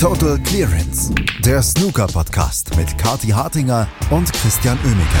[0.00, 5.18] Total Clearance, der Snooker-Podcast mit Kati Hartinger und Christian Oemeke.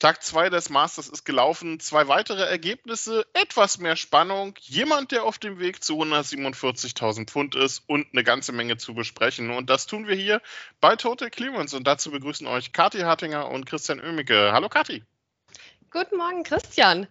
[0.00, 1.78] Tag 2 des Masters ist gelaufen.
[1.78, 7.84] Zwei weitere Ergebnisse, etwas mehr Spannung, jemand, der auf dem Weg zu 147.000 Pfund ist
[7.86, 9.50] und eine ganze Menge zu besprechen.
[9.50, 10.42] Und das tun wir hier
[10.80, 11.76] bei Total Clearance.
[11.76, 14.50] Und dazu begrüßen euch Kati Hartinger und Christian Oemeke.
[14.52, 15.04] Hallo Kati.
[15.92, 17.06] Guten Morgen, Christian.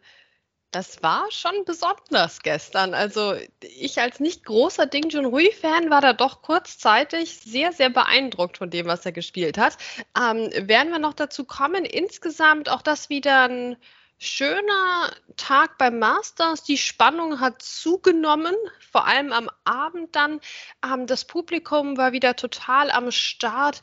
[0.71, 2.93] Das war schon besonders gestern.
[2.93, 8.69] Also ich als nicht großer Ding Junhui-Fan war da doch kurzzeitig sehr, sehr beeindruckt von
[8.69, 9.77] dem, was er gespielt hat.
[10.18, 11.83] Ähm, werden wir noch dazu kommen?
[11.83, 13.75] Insgesamt auch das wieder ein
[14.18, 16.63] schöner Tag beim Masters.
[16.63, 18.55] Die Spannung hat zugenommen,
[18.91, 20.39] vor allem am Abend dann.
[20.85, 23.82] Ähm, das Publikum war wieder total am Start.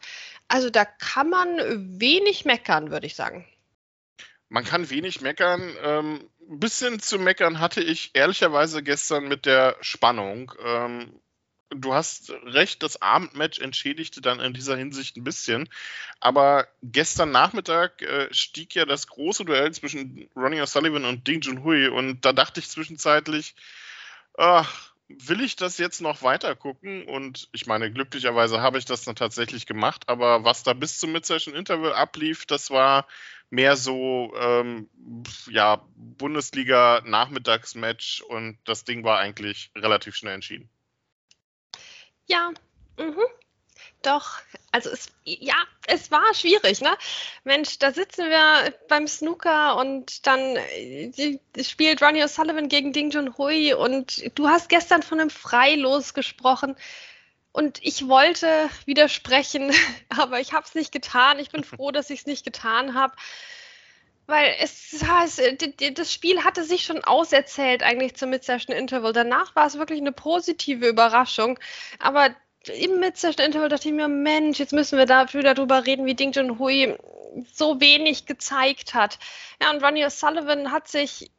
[0.48, 3.46] Also da kann man wenig meckern, würde ich sagen.
[4.48, 5.76] Man kann wenig meckern.
[5.82, 10.52] Ähm, bisschen zu meckern hatte ich ehrlicherweise gestern mit der Spannung.
[10.64, 11.20] Ähm,
[11.70, 15.68] du hast recht, das Abendmatch entschädigte dann in dieser Hinsicht ein bisschen.
[16.20, 21.88] Aber gestern Nachmittag äh, stieg ja das große Duell zwischen Ronnie O'Sullivan und Ding Junhui.
[21.88, 23.54] Und da dachte ich zwischenzeitlich,
[24.36, 27.08] ach, will ich das jetzt noch weiter gucken?
[27.08, 30.08] Und ich meine, glücklicherweise habe ich das dann tatsächlich gemacht.
[30.08, 33.08] Aber was da bis zum Mid-Session Interval ablief, das war
[33.50, 34.88] mehr so ähm,
[35.48, 40.68] ja, Bundesliga-Nachmittagsmatch und das Ding war eigentlich relativ schnell entschieden.
[42.26, 42.52] Ja,
[42.98, 43.24] mhm.
[44.02, 44.38] Doch,
[44.70, 46.96] also es, ja, es war schwierig, ne?
[47.42, 53.74] Mensch, da sitzen wir beim Snooker und dann äh, spielt Ronnie O'Sullivan gegen Ding Junhui
[53.74, 56.76] und du hast gestern von einem Freilos gesprochen.
[57.50, 59.72] Und ich wollte widersprechen,
[60.10, 61.40] aber ich habe es nicht getan.
[61.40, 63.14] Ich bin froh, dass ich es nicht getan habe.
[64.26, 65.02] Weil es,
[65.94, 69.14] das Spiel hatte sich schon auserzählt eigentlich zum Mid-Session Interval.
[69.14, 71.58] Danach war es wirklich eine positive Überraschung.
[71.98, 72.36] Aber
[72.68, 76.32] im Mid-Session Interval dachte ich mir, Mensch, jetzt müssen wir dafür darüber reden, wie Ding
[76.32, 76.96] Junhui
[77.52, 79.18] so wenig gezeigt hat.
[79.62, 81.30] Ja, und Ronnie O'Sullivan hat sich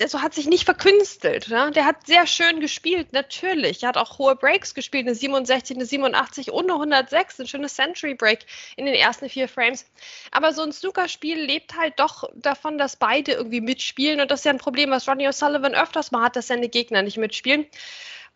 [0.00, 1.48] also hat sich nicht verkünstelt.
[1.48, 1.70] Ne?
[1.72, 3.82] Der hat sehr schön gespielt, natürlich.
[3.82, 7.74] Er hat auch hohe Breaks gespielt, eine 67, eine 87 und eine 106, ein schönes
[7.74, 8.46] Century Break
[8.76, 9.84] in den ersten vier Frames.
[10.30, 14.20] Aber so ein Snookerspiel lebt halt doch davon, dass beide irgendwie mitspielen.
[14.20, 17.02] Und das ist ja ein Problem, was Ronnie O'Sullivan öfters mal hat, dass seine Gegner
[17.02, 17.66] nicht mitspielen.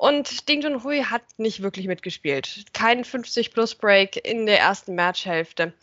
[0.02, 2.64] Und Ding Junhui hat nicht wirklich mitgespielt.
[2.72, 5.74] Kein 50-Plus-Break in der ersten Matchhälfte.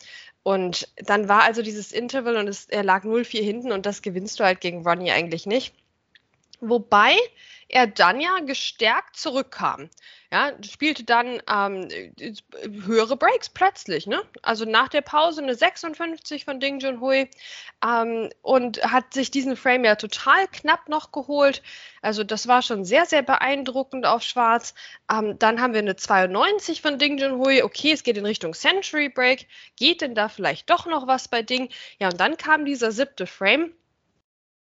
[0.42, 4.38] Und dann war also dieses Interval und es, er lag 0-4 hinten und das gewinnst
[4.38, 5.74] du halt gegen Ronnie eigentlich nicht.
[6.60, 7.16] Wobei
[7.70, 9.88] er dann ja gestärkt zurückkam.
[10.32, 11.88] Ja, spielte dann ähm,
[12.84, 14.22] höhere Breaks plötzlich, ne?
[14.42, 17.28] Also nach der Pause eine 56 von Ding Junhui
[17.84, 21.62] ähm, und hat sich diesen Frame ja total knapp noch geholt.
[22.02, 24.74] Also das war schon sehr, sehr beeindruckend auf Schwarz.
[25.10, 27.62] Ähm, dann haben wir eine 92 von Ding Junhui.
[27.62, 29.46] Okay, es geht in Richtung Century Break.
[29.76, 31.70] Geht denn da vielleicht doch noch was bei Ding?
[31.98, 33.72] Ja, und dann kam dieser siebte Frame.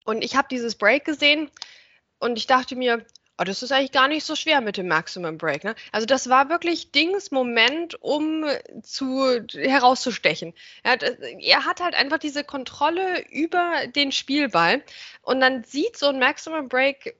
[0.05, 1.51] Und ich habe dieses Break gesehen
[2.19, 3.05] und ich dachte mir,
[3.37, 5.63] oh, das ist eigentlich gar nicht so schwer mit dem Maximum Break.
[5.63, 5.75] Ne?
[5.91, 8.45] Also das war wirklich Dings Moment, um
[8.81, 10.53] zu herauszustechen.
[10.83, 14.83] Er hat, er hat halt einfach diese Kontrolle über den Spielball
[15.21, 17.15] und dann sieht so ein Maximum Break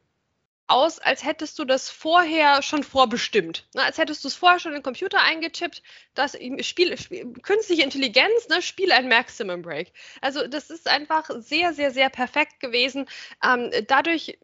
[0.67, 3.65] aus, als hättest du das vorher schon vorbestimmt.
[3.73, 3.83] Ne?
[3.83, 5.81] Als hättest du es vorher schon in den Computer eingetippt,
[6.13, 9.93] das Spiel, Spiel, künstliche Intelligenz, ne, spiel ein Maximum Break.
[10.21, 13.07] Also das ist einfach sehr, sehr, sehr perfekt gewesen.
[13.43, 14.37] Ähm, dadurch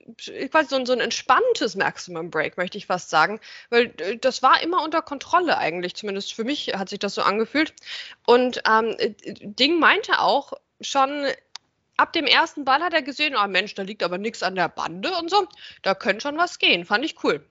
[0.49, 3.39] quasi so, so, ein entspanntes Maximum Break, möchte ich fast sagen,
[3.69, 7.21] weil äh, das war immer unter Kontrolle eigentlich, zumindest für mich hat sich das so
[7.21, 7.73] angefühlt.
[8.25, 8.95] Und ähm,
[9.25, 11.27] Ding meinte auch, schon
[12.03, 14.67] ab dem ersten Ball hat er gesehen, oh Mensch, da liegt aber nichts an der
[14.67, 15.47] Bande und so.
[15.83, 16.85] Da könnte schon was gehen.
[16.85, 17.47] Fand ich cool.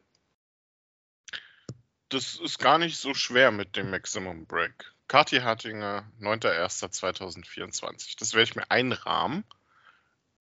[2.11, 4.93] Das ist gar nicht so schwer mit dem Maximum Break.
[5.09, 8.17] Kati Hartinger, 9.01.2024.
[8.19, 9.45] Das werde ich mir einrahmen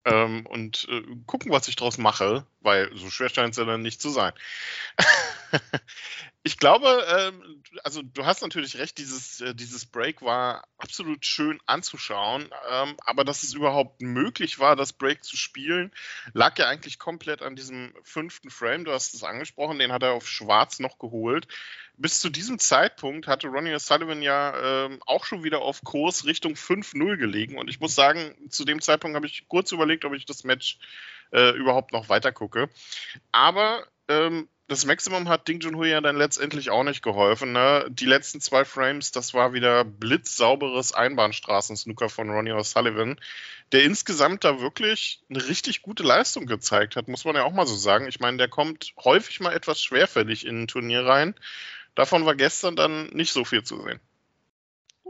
[0.04, 3.82] ähm, und äh, gucken, was ich daraus mache, weil so schwer scheint es ja dann
[3.82, 4.34] nicht zu sein.
[6.44, 11.60] ich glaube, ähm, also du hast natürlich recht, dieses, äh, dieses Break war absolut schön
[11.66, 15.92] anzuschauen, ähm, aber dass es überhaupt möglich war, das Break zu spielen,
[16.34, 18.86] lag ja eigentlich komplett an diesem fünften Frame.
[18.86, 21.48] Du hast es angesprochen, den hat er auf Schwarz noch geholt
[22.02, 26.54] bis zu diesem Zeitpunkt hatte Ronnie O'Sullivan ja ähm, auch schon wieder auf Kurs Richtung
[26.54, 27.58] 5-0 gelegen.
[27.58, 30.80] Und ich muss sagen, zu dem Zeitpunkt habe ich kurz überlegt, ob ich das Match
[31.32, 32.70] äh, überhaupt noch weiter gucke.
[33.32, 37.52] Aber ähm, das Maximum hat Ding Junhui ja dann letztendlich auch nicht geholfen.
[37.52, 37.86] Ne?
[37.90, 43.18] Die letzten zwei Frames, das war wieder blitzsauberes Einbahnstraßen-Snooker von Ronnie O'Sullivan,
[43.74, 47.68] der insgesamt da wirklich eine richtig gute Leistung gezeigt hat, muss man ja auch mal
[47.68, 48.08] so sagen.
[48.08, 51.36] Ich meine, der kommt häufig mal etwas schwerfällig in ein Turnier rein.
[51.96, 54.00] Davon war gestern dann nicht so viel zu sehen.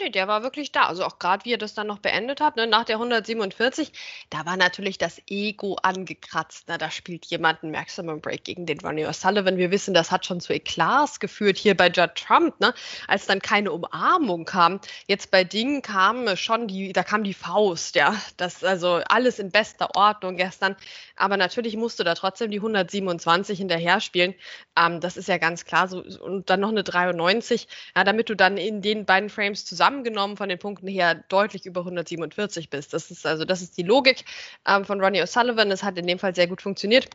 [0.02, 0.86] Nee, der war wirklich da.
[0.86, 3.92] Also auch gerade wie er das dann noch beendet hat, ne, nach der 147,
[4.32, 6.68] da war natürlich das Ego angekratzt.
[6.68, 6.78] Ne?
[6.78, 9.58] Da spielt jemand ein Maximum Break gegen den Ronnie O'Sullivan.
[9.58, 12.74] Wir wissen, das hat schon zu Eklats geführt hier bei Judd Trump, ne?
[13.08, 14.80] als dann keine Umarmung kam.
[15.08, 18.16] Jetzt bei Dingen kam schon die, da kam die Faust, ja.
[18.38, 20.76] Das also alles in bester Ordnung gestern.
[21.16, 24.34] Aber natürlich musst du da trotzdem die 127 hinterher spielen.
[24.76, 25.88] Ähm, das ist ja ganz klar.
[25.88, 29.91] So, und dann noch eine 93, ja, damit du dann in den beiden Frames zusammen
[29.92, 32.94] zusammengenommen von den Punkten her deutlich über 147 bist.
[32.94, 34.24] Das ist also, das ist die Logik
[34.68, 35.70] ähm, von Ronnie O'Sullivan.
[35.70, 37.10] Das hat in dem Fall sehr gut funktioniert.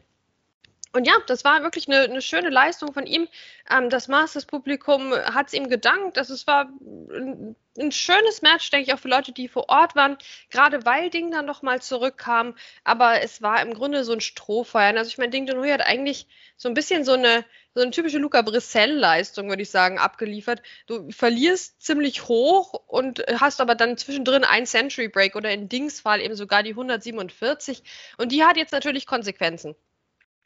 [0.97, 3.29] Und ja, das war wirklich eine, eine schöne Leistung von ihm.
[3.71, 6.17] Ähm, das Masters-Publikum hat es ihm gedankt.
[6.17, 6.71] Also es war
[7.11, 10.17] ein, ein, schönes Match, denke ich, auch für Leute, die vor Ort waren.
[10.49, 12.55] Gerade weil Ding dann nochmal zurückkam.
[12.83, 14.97] Aber es war im Grunde so ein Strohfeuern.
[14.97, 17.45] Also ich meine, Ding Junhui hat eigentlich so ein bisschen so eine,
[17.75, 20.63] so eine typische Luca Brissell-Leistung, würde ich sagen, abgeliefert.
[20.87, 26.01] Du verlierst ziemlich hoch und hast aber dann zwischendrin ein Century Break oder in Dings
[26.01, 27.83] Fall eben sogar die 147.
[28.17, 29.77] Und die hat jetzt natürlich Konsequenzen.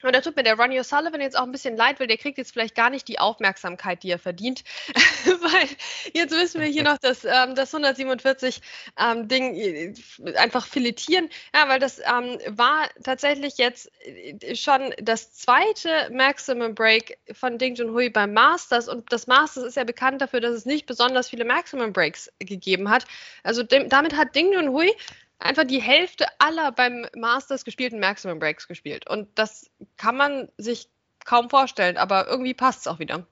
[0.02, 2.38] Und da tut mir der Ronnie O'Sullivan jetzt auch ein bisschen leid, weil der kriegt
[2.38, 4.64] jetzt vielleicht gar nicht die Aufmerksamkeit, die er verdient.
[5.24, 5.68] weil
[6.14, 8.60] jetzt müssen wir hier noch das, ähm, das 147
[8.98, 9.92] ähm, äh,
[10.36, 11.28] einfach filetieren.
[11.54, 17.74] Ja, weil das ähm, war tatsächlich jetzt äh, schon das zweite Maximum Break von Ding
[17.74, 18.88] Junhui beim Masters.
[18.88, 22.90] Und das Masters ist ja bekannt dafür, dass es nicht besonders viele Maximum Breaks gegeben
[22.90, 23.04] hat.
[23.42, 24.92] Also dem, damit hat Ding Junhui
[25.40, 29.08] einfach die Hälfte aller beim Masters gespielten Maximum Breaks gespielt.
[29.08, 30.88] Und das kann man sich
[31.24, 33.26] kaum vorstellen, aber irgendwie passt es auch wieder.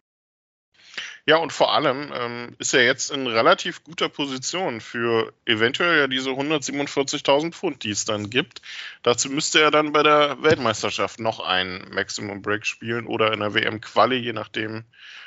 [1.26, 6.06] Ja, und vor allem ähm, ist er jetzt in relativ guter Position für eventuell ja
[6.06, 8.62] diese 147.000 Pfund, die es dann gibt.
[9.02, 13.52] Dazu müsste er dann bei der Weltmeisterschaft noch einen Maximum Break spielen oder in der
[13.52, 14.84] WM-Quali, je nachdem,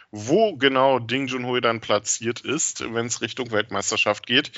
[0.10, 4.52] wo genau Ding Junhui dann platziert ist, wenn es Richtung Weltmeisterschaft geht.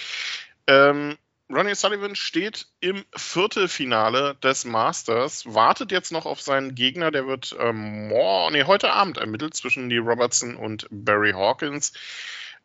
[0.66, 1.18] Ähm,
[1.54, 7.56] Ronnie Sullivan steht im Viertelfinale des Masters, wartet jetzt noch auf seinen Gegner, der wird
[7.60, 11.94] ähm, nee, heute Abend ermittelt zwischen Lee Robertson und Barry Hawkins.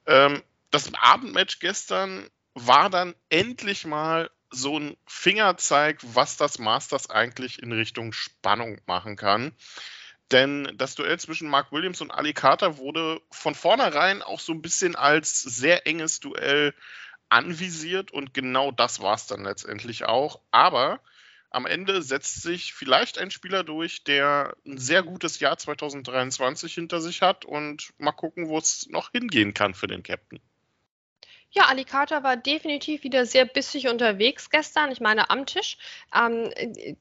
[0.06, 7.62] Ähm, das Abendmatch gestern war dann endlich mal so ein Fingerzeig, was das Masters eigentlich
[7.62, 9.52] in Richtung Spannung machen kann.
[10.30, 14.62] Denn das Duell zwischen Mark Williams und Ali Carter wurde von vornherein auch so ein
[14.62, 16.74] bisschen als sehr enges Duell
[17.28, 20.40] anvisiert und genau das war es dann letztendlich auch.
[20.50, 21.00] Aber
[21.50, 27.00] am Ende setzt sich vielleicht ein Spieler durch, der ein sehr gutes Jahr 2023 hinter
[27.00, 30.40] sich hat und mal gucken, wo es noch hingehen kann für den Captain.
[31.50, 34.92] Ja, Alicata war definitiv wieder sehr bissig unterwegs gestern.
[34.92, 35.78] Ich meine, am Tisch.
[36.14, 36.50] Ähm,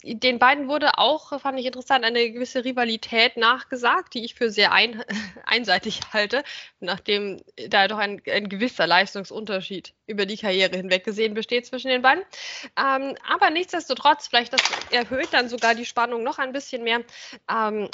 [0.03, 4.71] den beiden wurde auch, fand ich interessant, eine gewisse Rivalität nachgesagt, die ich für sehr
[4.71, 5.03] ein,
[5.45, 6.43] einseitig halte,
[6.79, 12.01] nachdem da doch ein, ein, gewisser Leistungsunterschied über die Karriere hinweg gesehen besteht zwischen den
[12.01, 12.23] beiden.
[12.77, 14.61] Ähm, aber nichtsdestotrotz, vielleicht das
[14.91, 17.01] erhöht dann sogar die Spannung noch ein bisschen mehr.
[17.51, 17.89] Ähm,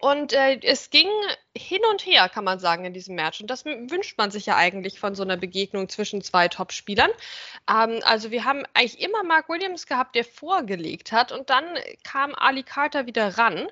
[0.00, 1.08] und äh, es ging
[1.56, 3.40] hin und her, kann man sagen, in diesem Match.
[3.40, 7.10] Und das wünscht man sich ja eigentlich von so einer Begegnung zwischen zwei Top-Spielern.
[7.68, 11.32] Ähm, also wir haben eigentlich immer Mark Williams gehabt, der vorgelegt hat.
[11.32, 11.64] Und dann
[12.04, 13.68] kam Ali Carter wieder ran.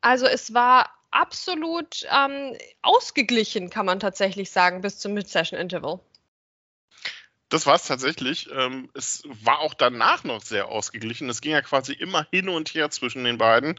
[0.00, 6.00] Also es war absolut ähm, ausgeglichen, kann man tatsächlich sagen, bis zum Mid-Session-Interval
[7.50, 8.48] das war es tatsächlich.
[8.52, 11.28] Ähm, es war auch danach noch sehr ausgeglichen.
[11.28, 13.78] Es ging ja quasi immer hin und her zwischen den beiden.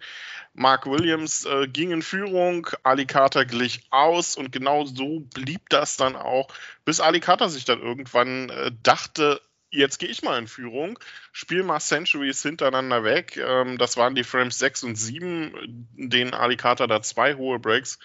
[0.54, 5.96] Mark Williams äh, ging in Führung, Ali Carter glich aus und genau so blieb das
[5.96, 6.50] dann auch,
[6.84, 11.00] bis Ali Carter sich dann irgendwann äh, dachte, jetzt gehe ich mal in Führung,
[11.32, 13.38] spiel mal Centuries hintereinander weg.
[13.38, 17.60] Ähm, das waren die Frames 6 und 7, in denen Ali Carter da zwei hohe
[17.60, 17.98] Breaks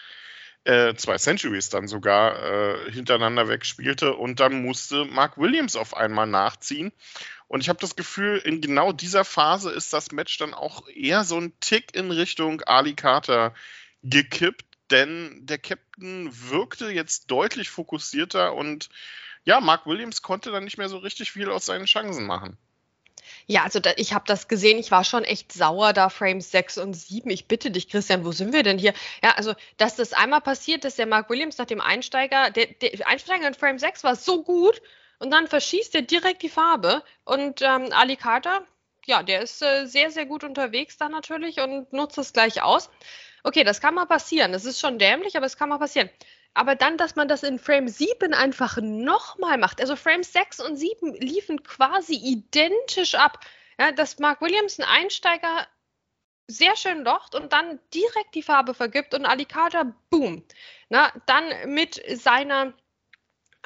[0.67, 6.27] äh, zwei Centuries dann sogar äh, hintereinander wegspielte und dann musste Mark Williams auf einmal
[6.27, 6.93] nachziehen.
[7.47, 11.23] Und ich habe das Gefühl, in genau dieser Phase ist das Match dann auch eher
[11.23, 13.55] so ein Tick in Richtung Ali Carter
[14.03, 18.89] gekippt, denn der Captain wirkte jetzt deutlich fokussierter und
[19.45, 22.59] ja, Mark Williams konnte dann nicht mehr so richtig viel aus seinen Chancen machen.
[23.47, 26.79] Ja, also da, ich habe das gesehen, ich war schon echt sauer da, Frames 6
[26.79, 27.31] und 7.
[27.31, 28.93] Ich bitte dich, Christian, wo sind wir denn hier?
[29.23, 33.07] Ja, also, dass das einmal passiert, dass der Mark Williams nach dem Einsteiger, der, der
[33.07, 34.81] Einsteiger in Frame 6 war so gut
[35.19, 38.67] und dann verschießt er direkt die Farbe und ähm, Ali Carter,
[39.07, 42.91] ja, der ist äh, sehr, sehr gut unterwegs da natürlich und nutzt es gleich aus.
[43.45, 44.51] Okay, das kann mal passieren.
[44.53, 46.11] Das ist schon dämlich, aber es kann mal passieren.
[46.57, 49.79] Aber dann, dass man das in Frame 7 einfach nochmal macht.
[49.79, 53.41] Also Frame 6 und 7 liefen quasi identisch ab.
[53.79, 55.67] Ja, dass Mark Williams einen Einsteiger
[56.49, 60.45] sehr schön locht und dann direkt die Farbe vergibt und Alicata, boom.
[60.89, 62.73] Na, dann mit seiner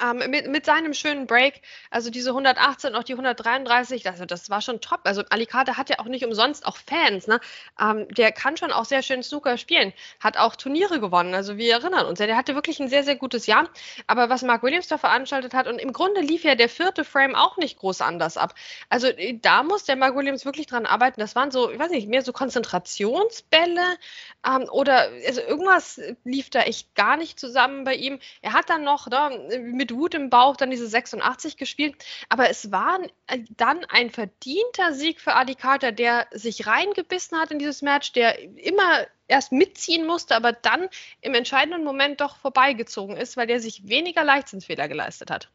[0.01, 4.61] ähm, mit, mit seinem schönen Break, also diese 118, auch die 133, also das war
[4.61, 5.01] schon top.
[5.03, 7.39] Also Alicante hat ja auch nicht umsonst auch Fans, ne?
[7.79, 11.73] Ähm, der kann schon auch sehr schön Snooker spielen, hat auch Turniere gewonnen, also wir
[11.73, 13.69] erinnern uns ja, der hatte wirklich ein sehr, sehr gutes Jahr.
[14.07, 17.35] Aber was Mark Williams da veranstaltet hat, und im Grunde lief ja der vierte Frame
[17.35, 18.53] auch nicht groß anders ab.
[18.89, 21.19] Also äh, da muss der Mark Williams wirklich dran arbeiten.
[21.19, 23.97] Das waren so, ich weiß nicht, mehr so Konzentrationsbälle
[24.47, 28.19] ähm, oder also irgendwas lief da echt gar nicht zusammen bei ihm.
[28.41, 31.95] Er hat dann noch ne, mit Wut im Bauch dann diese 86 gespielt.
[32.29, 37.51] Aber es war äh, dann ein verdienter Sieg für Adi Carter, der sich reingebissen hat
[37.51, 40.89] in dieses Match, der immer erst mitziehen musste, aber dann
[41.21, 45.49] im entscheidenden Moment doch vorbeigezogen ist, weil der sich weniger Leichtsinnsfehler geleistet hat.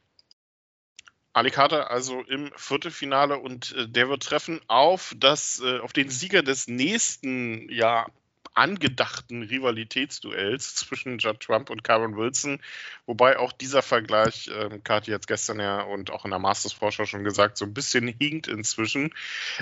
[1.36, 6.08] Ali Carter also im Viertelfinale und äh, der wird treffen auf das, äh, auf den
[6.08, 8.06] Sieger des nächsten ja,
[8.56, 12.60] angedachten Rivalitätsduells zwischen Judd Trump und Karen Wilson.
[13.04, 17.04] Wobei auch dieser Vergleich, ähm, Kathi hat es gestern ja und auch in der Masters-Vorschau
[17.04, 19.12] schon gesagt, so ein bisschen hinkt inzwischen.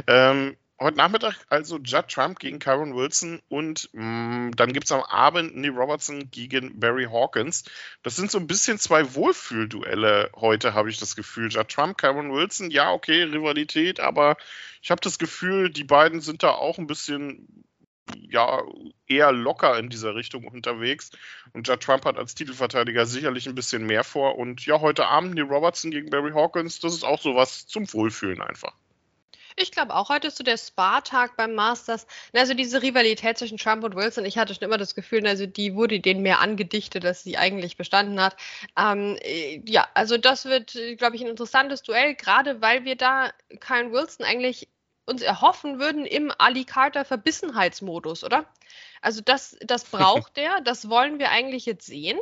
[0.07, 4.93] Ähm, heute Nachmittag also Judd Trump gegen Karen Wilson und mh, mm, dann gibt es
[4.93, 7.65] am Abend Neil Robertson gegen Barry Hawkins.
[8.03, 11.51] Das sind so ein bisschen zwei Wohlfühlduelle heute, habe ich das Gefühl.
[11.51, 14.37] Judd Trump, Karen Wilson, ja, okay, Rivalität, aber
[14.83, 17.65] ich habe das Gefühl, die beiden sind da auch ein bisschen
[18.31, 18.63] ja
[19.07, 21.11] eher locker in dieser Richtung unterwegs.
[21.53, 24.39] Und Judd Trump hat als Titelverteidiger sicherlich ein bisschen mehr vor.
[24.39, 28.41] Und ja, heute Abend die Robertson gegen Barry Hawkins, das ist auch sowas zum Wohlfühlen
[28.41, 28.75] einfach.
[29.57, 32.07] Ich glaube auch, heute ist so der Spa-Tag beim Masters.
[32.33, 35.75] Also diese Rivalität zwischen Trump und Wilson, ich hatte schon immer das Gefühl, also die
[35.75, 38.37] wurde denen mehr angedichtet, dass sie eigentlich bestanden hat.
[38.77, 43.31] Ähm, äh, ja, also das wird, glaube ich, ein interessantes Duell, gerade weil wir da
[43.61, 44.69] Kyle Wilson eigentlich
[45.07, 48.47] uns erhoffen würden im Ali Carter Verbissenheitsmodus, oder?
[49.03, 52.19] Also das, das braucht er, das wollen wir eigentlich jetzt sehen.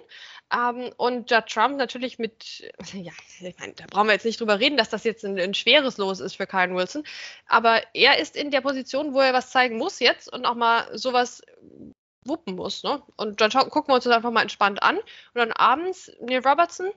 [0.52, 4.58] Ähm, und Judd Trump natürlich mit, ja, ich meine, da brauchen wir jetzt nicht drüber
[4.58, 7.04] reden, dass das jetzt ein, ein schweres Los ist für Kyle Wilson.
[7.46, 10.86] Aber er ist in der Position, wo er was zeigen muss jetzt und auch mal
[10.96, 11.42] sowas
[12.24, 12.82] wuppen muss.
[12.82, 13.02] Ne?
[13.16, 14.96] Und dann gucken wir uns das einfach mal entspannt an.
[14.96, 16.90] Und dann abends Neil Robertson,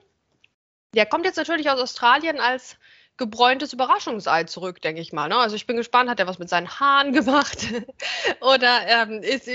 [0.94, 2.76] der kommt jetzt natürlich aus Australien als
[3.18, 5.28] gebräuntes Überraschungsei zurück, denke ich mal.
[5.28, 5.36] Ne?
[5.36, 7.58] Also ich bin gespannt, hat er was mit seinen Haaren gemacht?
[8.40, 9.48] Oder ähm, ist,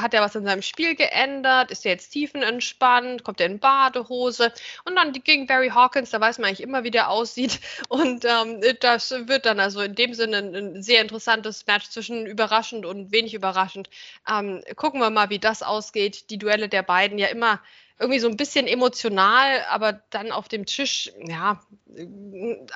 [0.00, 1.70] hat er was in seinem Spiel geändert?
[1.70, 3.22] Ist er jetzt tiefenentspannt?
[3.22, 4.52] Kommt er in Badehose?
[4.84, 7.60] Und dann gegen Barry Hawkins, da weiß man eigentlich immer, wie der aussieht.
[7.88, 12.84] Und ähm, das wird dann also in dem Sinne ein, sehr interessantes Match zwischen überraschend
[12.84, 13.88] und wenig überraschend.
[14.28, 16.30] Ähm, gucken wir mal, wie das ausgeht.
[16.30, 17.60] Die Duelle der beiden ja immer
[18.02, 21.60] irgendwie so ein bisschen emotional, aber dann auf dem Tisch, ja,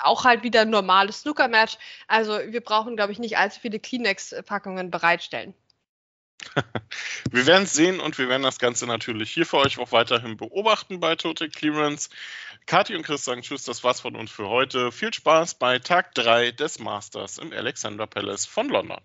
[0.02, 1.76] auch halt wieder ein normales Snooker-Match.
[2.06, 5.54] Also wir brauchen, glaube ich, nicht allzu viele Kleenex-Packungen bereitstellen.
[7.30, 10.36] wir werden es sehen und wir werden das Ganze natürlich hier für euch auch weiterhin
[10.36, 12.08] beobachten bei Total Clearance.
[12.66, 14.92] Kathi und Chris sagen Tschüss, das war's von uns für heute.
[14.92, 19.00] Viel Spaß bei Tag 3 des Masters im Alexander Palace von London.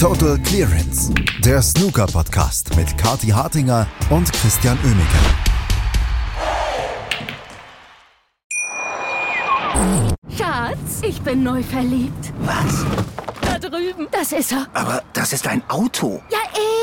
[0.00, 1.10] Total Clearance,
[1.42, 5.16] der Snooker-Podcast mit Kati Hartinger und Christian Oemeke.
[10.36, 12.32] Schatz, ich bin neu verliebt.
[12.40, 12.84] Was?
[13.40, 14.06] Da drüben.
[14.12, 14.66] Das ist er.
[14.74, 16.20] Aber das ist ein Auto.
[16.30, 16.40] Ja,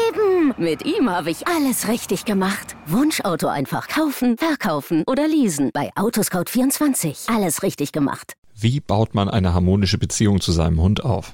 [0.10, 0.56] eben.
[0.58, 2.76] Mit ihm habe ich alles richtig gemacht.
[2.88, 5.70] Wunschauto einfach kaufen, verkaufen oder leasen.
[5.72, 7.32] Bei Autoscout24.
[7.32, 8.34] Alles richtig gemacht.
[8.56, 11.34] Wie baut man eine harmonische Beziehung zu seinem Hund auf?